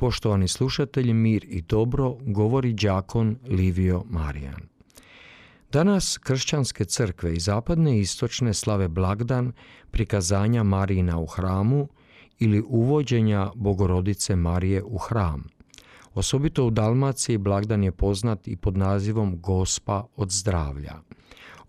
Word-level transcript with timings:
Poštovani 0.00 0.48
slušatelji, 0.48 1.14
mir 1.14 1.44
i 1.48 1.62
dobro 1.62 2.16
govori 2.20 2.72
đakon 2.72 3.36
Livio 3.48 4.04
Marijan. 4.10 4.60
Danas 5.72 6.18
kršćanske 6.18 6.84
crkve 6.84 7.34
i 7.34 7.40
zapadne 7.40 7.96
i 7.96 8.00
istočne 8.00 8.54
slave 8.54 8.88
blagdan 8.88 9.52
prikazanja 9.90 10.62
Marijina 10.62 11.18
u 11.18 11.26
hramu 11.26 11.88
ili 12.38 12.62
uvođenja 12.68 13.50
Bogorodice 13.54 14.36
Marije 14.36 14.82
u 14.82 14.98
hram. 14.98 15.44
Osobito 16.14 16.66
u 16.66 16.70
Dalmaciji 16.70 17.38
blagdan 17.38 17.84
je 17.84 17.92
poznat 17.92 18.48
i 18.48 18.56
pod 18.56 18.76
nazivom 18.76 19.40
Gospa 19.40 20.06
od 20.16 20.30
zdravlja. 20.30 20.94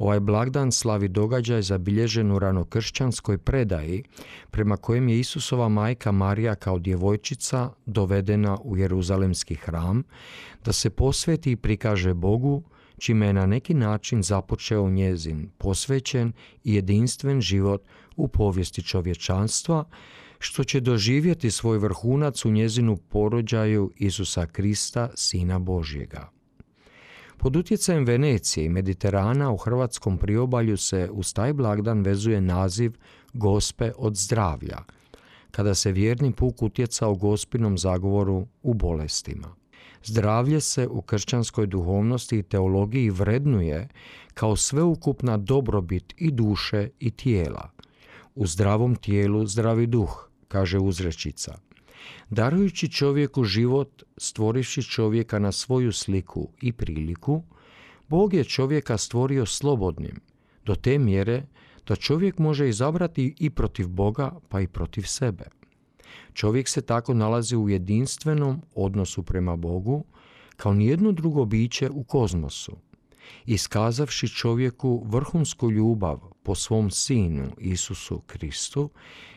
Ovaj 0.00 0.20
blagdan 0.20 0.72
slavi 0.72 1.08
događaj 1.08 1.62
zabilježen 1.62 2.32
u 2.32 2.38
ranokršćanskoj 2.38 3.38
predaji 3.38 4.02
prema 4.50 4.76
kojem 4.76 5.08
je 5.08 5.20
Isusova 5.20 5.68
majka 5.68 6.12
Marija 6.12 6.54
kao 6.54 6.78
djevojčica 6.78 7.70
dovedena 7.86 8.58
u 8.64 8.76
Jeruzalemski 8.76 9.54
hram 9.54 10.02
da 10.64 10.72
se 10.72 10.90
posveti 10.90 11.50
i 11.50 11.56
prikaže 11.56 12.14
Bogu 12.14 12.62
čime 12.98 13.26
je 13.26 13.32
na 13.32 13.46
neki 13.46 13.74
način 13.74 14.22
započeo 14.22 14.90
njezin 14.90 15.50
posvećen 15.58 16.32
i 16.64 16.74
jedinstven 16.74 17.40
život 17.40 17.82
u 18.16 18.28
povijesti 18.28 18.82
čovječanstva, 18.82 19.84
što 20.38 20.64
će 20.64 20.80
doživjeti 20.80 21.50
svoj 21.50 21.78
vrhunac 21.78 22.44
u 22.44 22.50
njezinu 22.50 22.96
porođaju 22.96 23.92
Isusa 23.96 24.46
Krista, 24.46 25.10
Sina 25.14 25.58
Božjega. 25.58 26.39
Pod 27.42 27.56
utjecajem 27.56 28.04
Venecije 28.04 28.66
i 28.66 28.68
Mediterana 28.68 29.50
u 29.50 29.56
hrvatskom 29.56 30.18
priobalju 30.18 30.76
se 30.76 31.08
uz 31.12 31.34
taj 31.34 31.52
blagdan 31.52 32.02
vezuje 32.02 32.40
naziv 32.40 32.92
Gospe 33.32 33.92
od 33.96 34.16
zdravlja, 34.16 34.78
kada 35.50 35.74
se 35.74 35.92
vjerni 35.92 36.32
puk 36.32 36.62
utjecao 36.62 37.14
gospinom 37.14 37.78
zagovoru 37.78 38.46
u 38.62 38.74
bolestima. 38.74 39.54
Zdravlje 40.04 40.60
se 40.60 40.88
u 40.88 41.02
kršćanskoj 41.02 41.66
duhovnosti 41.66 42.38
i 42.38 42.42
teologiji 42.42 43.10
vrednuje 43.10 43.88
kao 44.34 44.56
sveukupna 44.56 45.36
dobrobit 45.36 46.14
i 46.16 46.30
duše 46.30 46.88
i 46.98 47.10
tijela. 47.10 47.70
U 48.34 48.46
zdravom 48.46 48.96
tijelu 48.96 49.46
zdravi 49.46 49.86
duh, 49.86 50.28
kaže 50.48 50.78
uzrečica– 50.78 51.58
Darujući 52.30 52.88
čovjeku 52.88 53.44
život, 53.44 54.02
stvoriši 54.16 54.82
čovjeka 54.82 55.38
na 55.38 55.52
svoju 55.52 55.92
sliku 55.92 56.48
i 56.60 56.72
priliku, 56.72 57.42
Bog 58.08 58.34
je 58.34 58.44
čovjeka 58.44 58.98
stvorio 58.98 59.46
slobodnim, 59.46 60.20
do 60.64 60.74
te 60.74 60.98
mjere 60.98 61.42
da 61.86 61.96
čovjek 61.96 62.38
može 62.38 62.68
izabrati 62.68 63.34
i 63.38 63.50
protiv 63.50 63.88
Boga, 63.88 64.32
pa 64.48 64.60
i 64.60 64.66
protiv 64.66 65.02
sebe. 65.02 65.44
Čovjek 66.32 66.68
se 66.68 66.82
tako 66.82 67.14
nalazi 67.14 67.56
u 67.56 67.68
jedinstvenom 67.68 68.62
odnosu 68.74 69.22
prema 69.22 69.56
Bogu, 69.56 70.04
kao 70.56 70.74
nijedno 70.74 71.12
drugo 71.12 71.44
biće 71.44 71.90
u 71.90 72.04
kozmosu. 72.04 72.76
Iskazavši 73.46 74.28
čovjeku 74.28 75.06
vrhunsku 75.06 75.70
ljubav 75.70 76.20
po 76.42 76.54
svom 76.54 76.90
sinu 76.90 77.50
Isusu 77.58 78.20
Kristu 78.26 78.90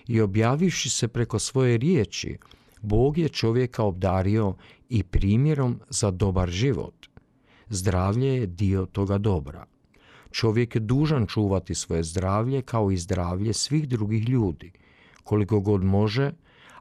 i 0.08 0.22
objavivši 0.22 0.90
se 0.90 1.08
preko 1.08 1.40
svoje 1.40 1.78
riječi 1.78 2.38
Bog 2.82 3.18
je 3.18 3.30
čovjeka 3.30 3.84
obdario 3.84 4.56
i 4.90 5.04
primjerom 5.04 5.80
za 5.90 6.12
dobar 6.12 6.50
život. 6.50 7.06
Zdravlje 7.70 8.28
je 8.28 8.48
dio 8.48 8.86
toga 8.86 9.18
dobra. 9.18 9.66
Čovjek 10.32 10.76
je 10.76 10.80
dužan 10.80 11.28
čuvati 11.28 11.76
svoje 11.76 12.04
zdravlje 12.04 12.62
kao 12.62 12.92
i 12.92 12.98
zdravlje 12.98 13.54
svih 13.54 13.88
drugih 13.90 14.30
ljudi, 14.30 14.72
koliko 15.24 15.60
god 15.60 15.84
može, 15.84 16.32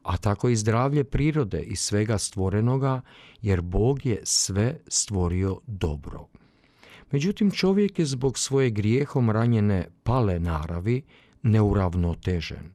a 0.03 0.17
tako 0.17 0.49
i 0.49 0.57
zdravlje 0.57 1.05
prirode 1.05 1.63
i 1.63 1.77
svega 1.77 2.19
stvorenoga, 2.19 3.01
jer 3.43 3.61
Bog 3.61 4.07
je 4.07 4.21
sve 4.25 4.79
stvorio 4.89 5.61
dobro. 5.67 6.27
Međutim, 7.13 7.51
čovjek 7.51 7.99
je 7.99 8.05
zbog 8.05 8.39
svoje 8.39 8.71
grijehom 8.71 9.31
ranjene 9.31 9.89
pale 10.03 10.39
naravi 10.41 11.03
neuravnotežen 11.43 12.73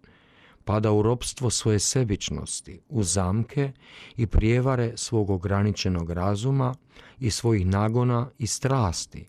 pada 0.68 0.92
u 0.92 1.02
ropstvo 1.02 1.50
svoje 1.50 1.80
sebičnosti, 1.80 2.80
u 2.90 3.04
zamke 3.04 3.72
i 4.18 4.28
prijevare 4.28 4.92
svog 4.96 5.30
ograničenog 5.30 6.12
razuma 6.12 6.76
i 7.20 7.32
svojih 7.32 7.66
nagona 7.66 8.30
i 8.38 8.48
strasti, 8.48 9.26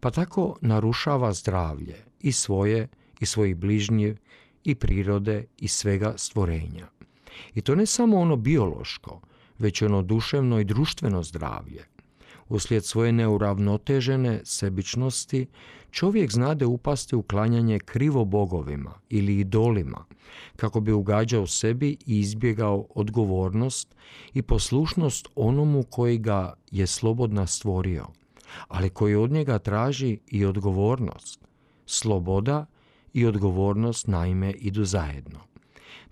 pa 0.00 0.10
tako 0.10 0.56
narušava 0.60 1.32
zdravlje 1.32 1.96
i 2.20 2.32
svoje 2.32 2.88
i 3.20 3.26
svojih 3.26 3.56
bližnjih 3.56 4.16
i 4.64 4.74
prirode 4.74 5.44
i 5.58 5.68
svega 5.68 6.14
stvorenja. 6.16 6.86
I 7.54 7.60
to 7.60 7.74
ne 7.74 7.86
samo 7.86 8.16
ono 8.18 8.36
biološko, 8.36 9.20
već 9.58 9.82
ono 9.82 10.02
duševno 10.02 10.60
i 10.60 10.64
društveno 10.64 11.22
zdravlje. 11.22 11.95
Uslijed 12.48 12.84
svoje 12.84 13.12
neuravnotežene 13.12 14.40
sebičnosti, 14.44 15.46
čovjek 15.90 16.30
znade 16.30 16.66
upasti 16.66 17.16
u 17.16 17.22
klanjanje 17.22 17.78
krivo 17.78 18.24
bogovima 18.24 18.94
ili 19.08 19.38
idolima, 19.38 20.04
kako 20.56 20.80
bi 20.80 20.92
ugađao 20.92 21.46
sebi 21.46 21.96
i 22.06 22.18
izbjegao 22.20 22.86
odgovornost 22.94 23.94
i 24.34 24.42
poslušnost 24.42 25.28
onomu 25.34 25.82
koji 25.82 26.18
ga 26.18 26.54
je 26.70 26.86
slobodna 26.86 27.46
stvorio, 27.46 28.06
ali 28.68 28.90
koji 28.90 29.14
od 29.14 29.30
njega 29.30 29.58
traži 29.58 30.18
i 30.26 30.44
odgovornost. 30.44 31.40
Sloboda 31.86 32.66
i 33.12 33.26
odgovornost 33.26 34.06
naime 34.06 34.50
idu 34.50 34.84
zajedno. 34.84 35.38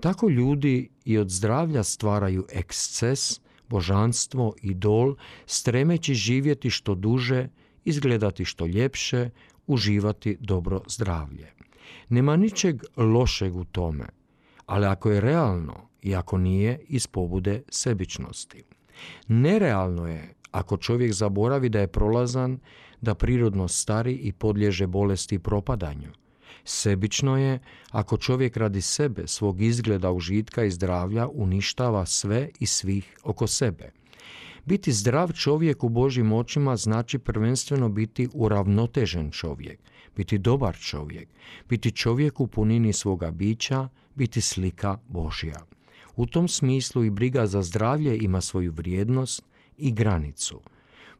Tako 0.01 0.29
ljudi 0.29 0.91
i 1.05 1.19
od 1.19 1.31
zdravlja 1.31 1.83
stvaraju 1.83 2.47
eksces, 2.53 3.41
božanstvo, 3.75 4.55
idol, 4.63 5.17
stremeći 5.47 6.15
živjeti 6.15 6.71
što 6.71 6.95
duže, 6.95 7.49
izgledati 7.85 8.45
što 8.45 8.67
ljepše, 8.67 9.31
uživati 9.67 10.37
dobro 10.41 10.81
zdravlje. 10.89 11.51
Nema 12.09 12.37
ničeg 12.37 12.83
lošeg 12.97 13.57
u 13.57 13.65
tome, 13.65 14.07
ali 14.67 14.87
ako 14.87 15.11
je 15.11 15.21
realno 15.21 15.89
i 16.03 16.15
ako 16.15 16.39
nije 16.39 16.79
iz 16.89 17.07
pobude 17.07 17.63
sebičnosti. 17.69 18.63
Nerealno 19.29 20.07
je 20.09 20.35
ako 20.51 20.77
čovjek 20.77 21.13
zaboravi 21.13 21.69
da 21.69 21.81
je 21.81 21.87
prolazan, 21.87 22.59
da 23.01 23.15
prirodno 23.15 23.69
stari 23.69 24.13
i 24.13 24.33
podliježe 24.33 24.87
bolesti 24.87 25.35
i 25.35 25.39
propadanju. 25.39 26.13
Sebično 26.65 27.37
je 27.37 27.59
ako 27.91 28.17
čovjek 28.17 28.57
radi 28.57 28.81
sebe, 28.81 29.27
svog 29.27 29.61
izgleda, 29.61 30.11
užitka 30.11 30.65
i 30.65 30.71
zdravlja 30.71 31.29
uništava 31.29 32.07
sve 32.07 32.49
i 32.61 32.67
svih 32.67 33.17
oko 33.23 33.47
sebe. 33.47 33.93
Biti 34.65 34.93
zdrav 34.93 35.33
čovjek 35.33 35.85
u 35.85 35.89
Božjim 35.89 36.33
očima 36.33 36.77
znači 36.77 37.19
prvenstveno 37.19 37.89
biti 37.89 38.29
uravnotežen 38.35 39.31
čovjek, 39.31 39.79
biti 40.17 40.39
dobar 40.39 40.77
čovjek, 40.77 41.29
biti 41.69 41.91
čovjek 41.91 42.41
u 42.41 42.47
punini 42.47 42.93
svoga 42.93 43.31
bića, 43.31 43.89
biti 44.15 44.41
slika 44.41 44.99
Božja. 45.09 45.67
U 46.17 46.27
tom 46.27 46.49
smislu 46.49 47.05
i 47.05 47.11
briga 47.11 47.47
za 47.47 47.63
zdravlje 47.63 48.19
ima 48.19 48.41
svoju 48.41 48.73
vrijednost 48.73 49.43
i 49.79 49.93
granicu. 49.93 50.61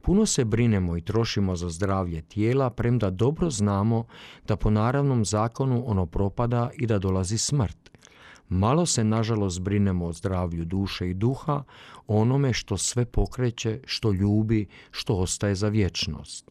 Puno 0.05 0.27
se 0.27 0.45
brinemo 0.45 0.97
i 0.97 1.01
trošimo 1.01 1.57
za 1.57 1.71
zdravlje 1.71 2.23
tijela, 2.23 2.71
premda 2.71 3.11
dobro 3.11 3.51
znamo 3.51 4.07
da 4.47 4.57
po 4.57 4.71
naravnom 4.71 5.25
zakonu 5.25 5.85
ono 5.87 6.07
propada 6.07 6.71
i 6.75 6.87
da 6.87 6.99
dolazi 6.99 7.39
smrt. 7.39 7.91
Malo 8.49 8.87
se 8.87 9.05
nažalost 9.05 9.61
brinemo 9.61 10.07
o 10.07 10.13
zdravlju 10.13 10.65
duše 10.65 11.11
i 11.11 11.15
duha, 11.15 11.63
onome 12.07 12.53
što 12.53 12.77
sve 12.77 13.05
pokreće, 13.05 13.81
što 13.85 14.13
ljubi, 14.13 14.67
što 14.91 15.17
ostaje 15.17 15.55
za 15.55 15.69
vječnost. 15.69 16.51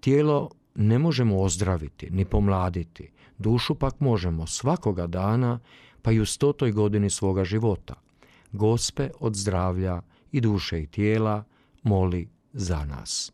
Tijelo 0.00 0.50
ne 0.74 0.98
možemo 0.98 1.40
ozdraviti 1.40 2.10
ni 2.10 2.24
pomladiti, 2.24 3.10
dušu 3.38 3.74
pak 3.74 4.00
možemo 4.00 4.46
svakoga 4.46 5.06
dana, 5.06 5.58
pa 6.02 6.12
i 6.12 6.20
u 6.20 6.26
stotoj 6.26 6.72
godini 6.72 7.10
svoga 7.10 7.44
života. 7.44 7.94
Gospe 8.52 9.10
od 9.20 9.34
zdravlja 9.34 10.02
i 10.32 10.40
duše 10.40 10.82
i 10.82 10.86
tijela 10.86 11.44
moli 11.82 12.39
za 12.54 12.84
nas. 12.84 13.32